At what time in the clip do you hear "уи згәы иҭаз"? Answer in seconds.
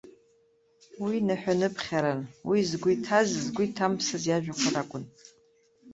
2.49-3.29